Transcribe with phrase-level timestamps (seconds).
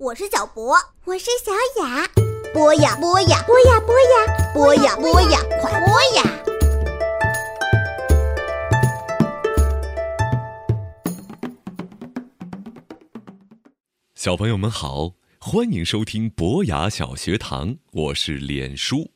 [0.00, 1.52] 我是小博，我是小
[1.82, 2.08] 雅。
[2.54, 6.22] 播呀播呀，播呀播呀，播呀播呀，快播呀！
[14.14, 19.10] 小朋友们好，欢迎收听博雅小学堂，我是脸叔。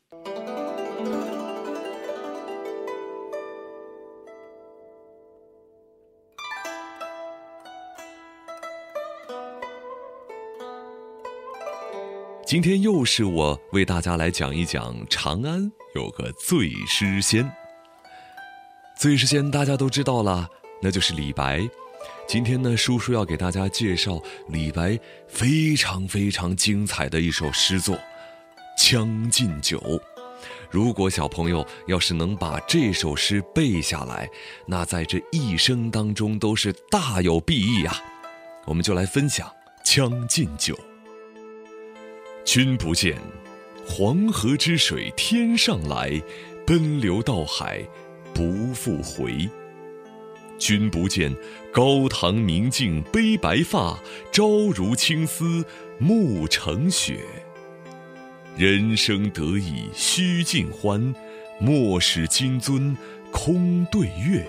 [12.46, 17.50] 今天又是我为大家来讲一讲长安有个醉诗仙。
[18.98, 20.46] 醉诗仙大家都知道了，
[20.82, 21.67] 那就是李白。
[22.29, 27.96] 今天呢，叔叔要给大家介绍李白非常非常精彩的一首诗作
[28.76, 29.79] 《将进酒》。
[30.70, 34.28] 如果小朋友要是能把这首诗背下来，
[34.67, 37.97] 那在这一生当中都是大有裨益呀。
[38.67, 39.48] 我们就来分享
[39.83, 40.75] 《将进酒》。
[42.45, 43.17] 君不见，
[43.87, 46.20] 黄河之水天上来，
[46.67, 47.83] 奔流到海，
[48.34, 49.48] 不复回。
[50.59, 51.34] 君不见，
[51.73, 53.98] 高堂明镜悲白发，
[54.31, 55.64] 朝如青丝
[55.98, 57.20] 暮成雪。
[58.56, 61.14] 人生得意须尽欢，
[61.58, 62.95] 莫使金樽
[63.33, 64.47] 空对月。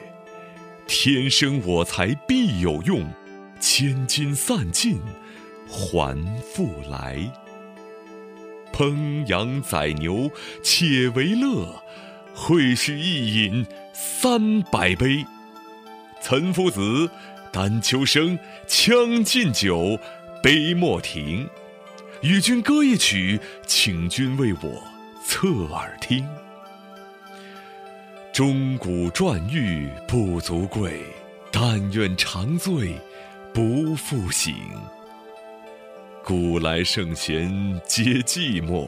[0.85, 3.09] 天生我材必有用，
[3.59, 4.99] 千金散尽
[5.67, 7.44] 还复来。
[8.75, 10.29] 烹羊宰牛
[10.61, 11.81] 且为乐，
[12.33, 15.25] 会须一饮三百杯。
[16.21, 17.09] 岑夫子，
[17.53, 18.37] 丹丘生，
[18.67, 19.97] 将进酒，
[20.43, 21.47] 杯莫停。
[22.21, 24.83] 与君歌一曲，请君为我
[25.25, 26.27] 侧耳听。
[28.33, 31.01] 钟鼓馔玉不足贵，
[31.49, 32.93] 但愿长醉
[33.53, 34.53] 不复醒。
[36.25, 38.87] 古来圣贤皆寂寞，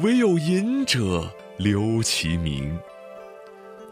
[0.00, 2.78] 惟有饮者留其名。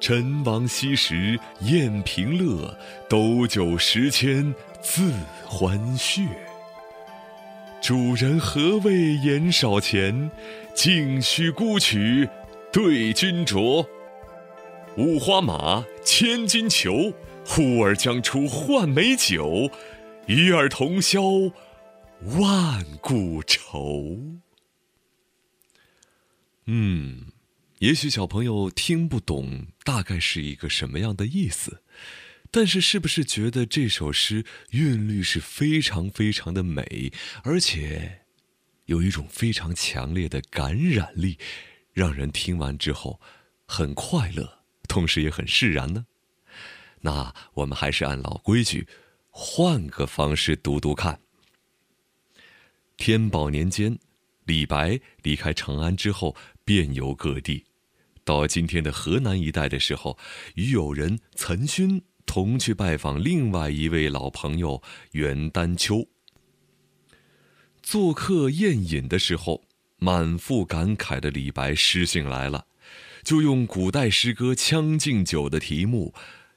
[0.00, 2.74] 陈王昔时宴平乐，
[3.06, 4.42] 斗酒十千
[4.82, 5.12] 恣
[5.44, 6.26] 欢谑。
[7.82, 10.30] 主人何为言少钱？
[10.74, 12.26] 径须沽取
[12.72, 13.86] 对君酌。
[14.96, 17.12] 五花马，千金裘，
[17.44, 19.70] 呼儿将出换美酒，
[20.24, 21.20] 与尔同销。
[22.24, 24.18] 万古愁。
[26.64, 27.26] 嗯，
[27.78, 31.82] 也许小朋友听不懂，大概是一个什么样的意思？
[32.50, 37.12] 但是，是不是觉得这首诗韵律是非常非常的美，
[37.42, 38.22] 而且
[38.86, 41.38] 有一种非常强烈的感染力，
[41.92, 43.20] 让人听完之后
[43.66, 46.06] 很快乐，同时也很释然呢？
[47.02, 48.88] 那我们还是按老规矩，
[49.28, 51.20] 换个方式读读看。
[52.96, 53.98] 天宝年间，
[54.46, 56.34] 李白离开长安之后，
[56.64, 57.64] 遍游各地。
[58.24, 60.18] 到今天的河南一带的时候，
[60.54, 66.08] 与友人岑勋同去拜访另外一位老朋友袁丹丘。
[67.82, 69.62] 做客宴饮的时候，
[69.98, 72.66] 满腹感慨的李白诗兴来了，
[73.22, 76.12] 就用古代诗歌《将进酒》的题目，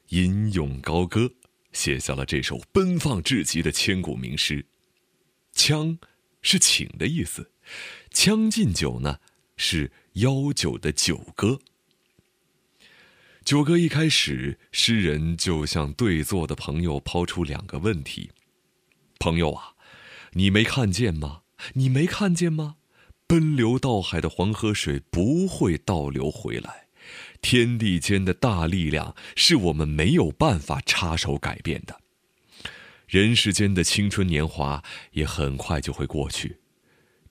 [0.08, 1.30] 吟咏高歌，
[1.72, 4.66] 写下了这首奔放至极的千古名诗。
[5.52, 5.98] 枪。
[6.42, 7.50] 是请的意思，
[8.10, 9.18] 将进酒呢
[9.56, 11.60] 是邀酒的酒歌。
[13.44, 18.30] 酒歌一开始，诗人就向对坐的朋友抛出两个问题
[19.18, 19.74] ：“朋友啊，
[20.32, 21.42] 你没看见吗？
[21.74, 22.76] 你没看见吗？
[23.26, 26.88] 奔流到海的黄河水不会倒流回来，
[27.40, 32.00] 天地间的大力量是我们没有办法插手改变的。”
[33.10, 36.58] 人世间的青春年华也很快就会过去，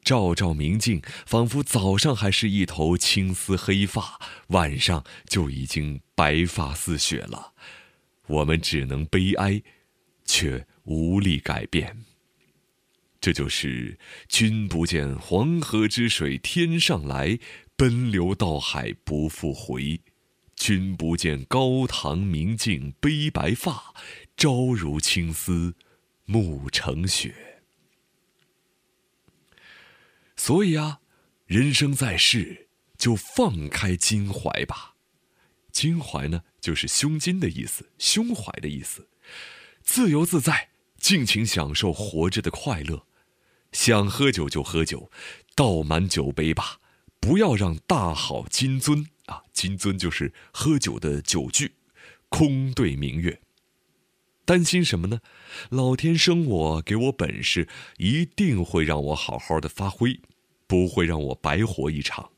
[0.04, 7.54] 照照明镜，仿佛早上还是一头青丝黑发，晚上就已经白发似雪了。
[8.28, 9.62] 我们只能悲哀，
[10.26, 12.04] 却无力改变。
[13.22, 13.98] 这就是
[14.28, 17.40] “君不见黄河之水天上来，
[17.78, 20.02] 奔流到海不复回。
[20.60, 23.96] 君不见高堂明镜悲白发。”
[24.38, 25.74] 朝如青丝，
[26.26, 27.64] 暮成雪。
[30.38, 31.02] 所以啊，
[31.46, 34.96] 人生在世，就放开襟怀吧。
[35.74, 39.10] 襟怀呢，就是胸襟的意思，胸怀的意思。
[39.82, 43.06] 自由自在，尽情享受活着的快乐。
[43.74, 45.12] 想喝酒就喝酒，
[45.54, 46.80] 倒满酒杯吧。
[47.20, 51.74] 不要让大好金樽啊，金樽就是喝酒的酒具，
[52.28, 53.42] 空对明月。
[54.44, 55.20] 担心什么呢？
[55.70, 57.68] 老天生我，给我本事，
[57.98, 60.20] 一定会让我好好的发挥，
[60.66, 62.32] 不会让我白活一场。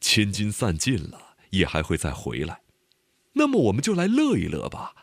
[0.00, 2.60] 千金散尽了，也还会再回来。
[3.32, 4.94] 那么我们就来乐一乐吧，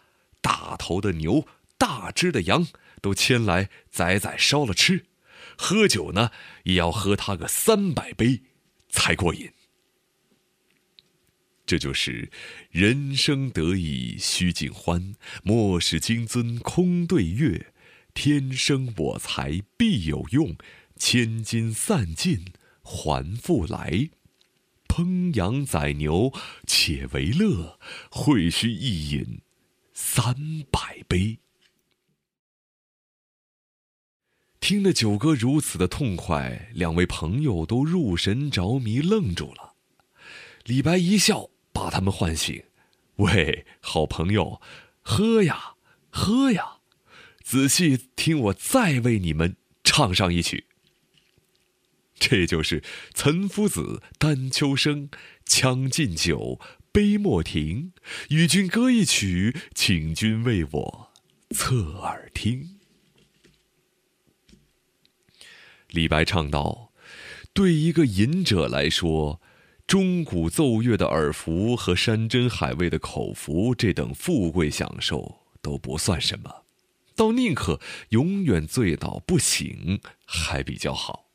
[0.42, 1.48] 大头的牛，
[1.80, 2.68] 大只的羊，
[3.02, 5.06] 都牵来宰宰烧了吃。
[5.58, 6.30] 喝酒呢，
[6.66, 8.42] 也要喝他个三百杯，
[8.90, 9.52] 才过瘾。
[11.68, 12.32] 这就是
[12.72, 17.74] 人生得意须尽欢，莫使金樽空对月。
[18.14, 20.56] 天生我材必有用，
[20.96, 22.46] 千金散尽
[22.82, 24.10] 还复来。
[24.88, 26.34] 烹羊宰牛
[26.66, 27.78] 且为乐，
[28.10, 29.42] 会须一饮
[29.94, 30.34] 三
[30.72, 31.38] 百杯。
[34.62, 39.76] 听了九哥如此的痛快，两位朋友都入神着迷，愣住了。
[40.66, 42.64] 李白一笑，把他们唤醒
[43.18, 44.60] ：“喂，好朋友，
[45.04, 45.76] 喝呀，
[46.10, 46.80] 喝呀！
[47.44, 50.66] 仔细听我再为你们唱上一曲。
[52.18, 52.84] 这就是
[53.14, 55.12] ‘岑夫子，丹丘生，
[55.46, 56.60] 将进酒，
[56.92, 57.94] 杯莫停。
[58.30, 61.12] 与君歌一曲，请君为我
[61.52, 62.80] 侧耳听。’”
[65.90, 66.92] 李白唱道
[67.54, 69.40] ：“对一个隐者来说，
[69.88, 76.66] 钟鼓奏乐的耳福和山珍海味的口福这等富贵享受都不算什么，
[77.16, 77.80] 倒宁可
[78.10, 81.30] 永远醉倒不醒，还比较好。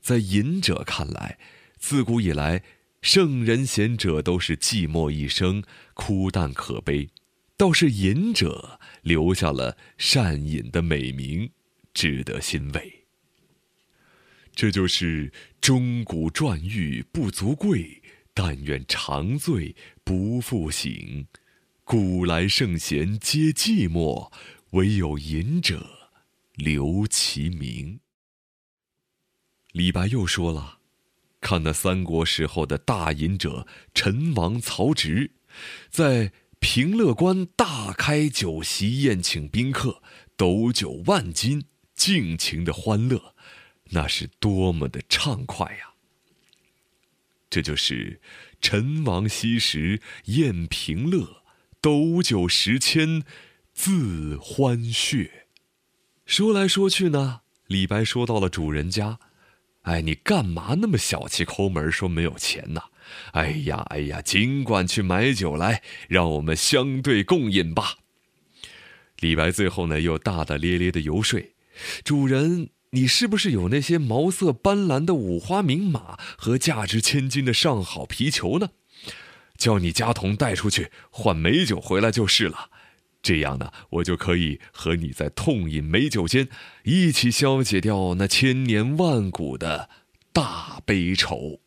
[0.00, 1.38] 在隐者看来，
[1.78, 2.64] 自古以来，
[3.02, 5.62] 圣人贤者都是寂寞一生，
[5.94, 7.08] 枯淡可悲，
[7.56, 11.48] 倒是隐者留下了善饮的美名，
[11.94, 12.96] 值得欣慰。”
[14.60, 18.02] 这就是钟鼓馔玉不足贵，
[18.34, 19.74] 但愿长醉
[20.04, 21.26] 不复醒。
[21.82, 24.30] 古来圣贤皆寂寞，
[24.72, 26.10] 惟有饮者
[26.56, 28.00] 留其名。
[29.72, 30.80] 李白又说了
[31.40, 35.30] ：“看那三国时候的大饮者陈王曹植，
[35.88, 40.02] 在平乐关大开酒席宴请宾客，
[40.36, 41.64] 斗酒万斤，
[41.94, 43.34] 尽情的欢乐。”
[43.90, 45.90] 那是多么的畅快呀！
[47.48, 48.20] 这就是
[48.60, 51.42] 陈王昔时宴平乐，
[51.80, 53.24] 斗酒十千，
[53.72, 55.28] 自欢谑。
[56.24, 59.18] 说来说去呢，李白说到了主人家，
[59.82, 62.80] 哎，你干嘛那么小气抠门，说没有钱呢？
[63.32, 67.96] 哎呀哎呀，尽管去买酒来，让我们相对共饮吧。
[69.18, 71.42] 李白最后呢，又大大咧咧的游说
[72.04, 72.70] 主人。
[72.92, 78.70] 你是不是有那些毛色斑斓的五花名马和价值千金的上好皮球呢？
[79.56, 82.70] 叫你家童带出去换美酒回来就是了。
[83.22, 86.48] 这样呢，我就可以和你在痛饮美酒间
[86.84, 89.90] 一起消解掉那千年万古的
[90.32, 91.60] 大悲愁。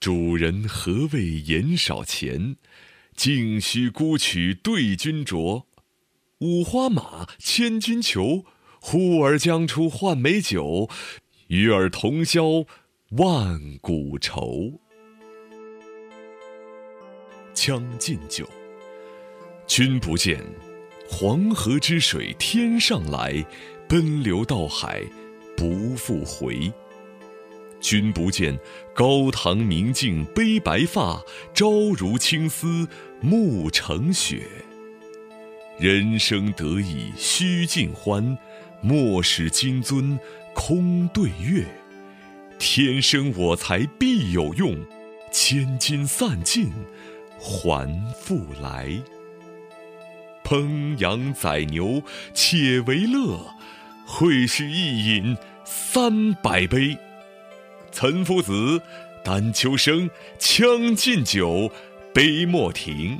[0.00, 2.56] 主人何为言少钱？
[3.14, 5.64] 径须沽取对君酌。
[6.38, 8.46] 五花马，千金裘。
[8.86, 10.90] 呼儿将出换美酒，
[11.46, 12.66] 与尔同销
[13.12, 14.38] 万古愁。
[17.54, 18.44] 《将进酒》，
[19.66, 20.38] 君不见，
[21.08, 23.42] 黄河之水天上来，
[23.88, 25.02] 奔流到海
[25.56, 26.70] 不复回。
[27.80, 28.54] 君不见，
[28.94, 31.22] 高堂明镜悲白发，
[31.54, 32.86] 朝如青丝
[33.22, 34.42] 暮成雪。
[35.78, 38.36] 人生得意须尽欢。
[38.84, 40.18] 莫使金樽
[40.52, 41.64] 空对月，
[42.58, 44.76] 天生我材必有用，
[45.32, 46.70] 千金散尽
[47.38, 48.90] 还复来。
[50.44, 52.02] 烹羊宰牛
[52.34, 53.40] 且为乐，
[54.06, 56.94] 会须一饮三百杯。
[57.90, 58.82] 岑夫子，
[59.24, 61.72] 丹丘生，将进酒，
[62.12, 63.18] 杯莫停。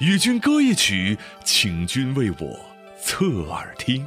[0.00, 2.58] 与君歌一曲，请君为我
[3.00, 4.04] 侧耳听。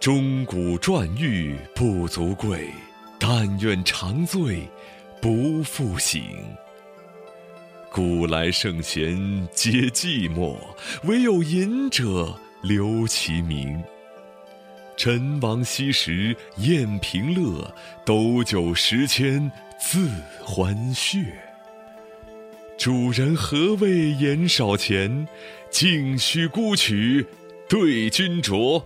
[0.00, 2.70] 钟鼓馔玉不足贵，
[3.18, 4.66] 但愿长醉
[5.20, 6.22] 不复醒。
[7.92, 10.56] 古来圣贤皆寂寞，
[11.04, 13.78] 惟有饮者留其名。
[14.96, 17.70] 陈王昔时宴平乐，
[18.06, 20.08] 斗酒十千恣
[20.42, 21.26] 欢谑。
[22.78, 25.28] 主人何为言少钱？
[25.70, 27.26] 径须沽取
[27.68, 28.82] 对君酌。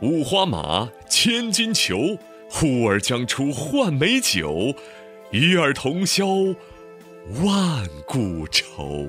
[0.00, 4.72] 五花马，千金裘，呼儿将出换美酒，
[5.32, 6.26] 与尔同销
[7.42, 9.08] 万古愁。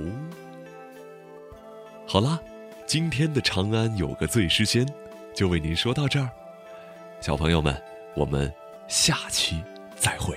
[2.07, 2.39] 好啦，
[2.87, 4.83] 今天的长安有个醉诗仙，
[5.35, 6.27] 就为您说到这儿。
[7.21, 7.79] 小朋友们，
[8.15, 8.51] 我们
[8.87, 9.61] 下期
[9.95, 10.35] 再会。